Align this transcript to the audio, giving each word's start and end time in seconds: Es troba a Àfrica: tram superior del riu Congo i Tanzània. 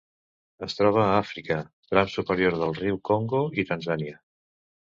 Es 0.67 0.75
troba 0.77 1.03
a 1.03 1.11
Àfrica: 1.17 1.59
tram 1.91 2.11
superior 2.15 2.59
del 2.63 2.75
riu 2.81 2.99
Congo 3.13 3.45
i 3.65 3.69
Tanzània. 3.73 4.21